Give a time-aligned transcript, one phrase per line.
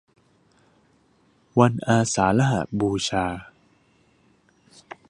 [1.59, 3.25] วันอาสาฬหบูชา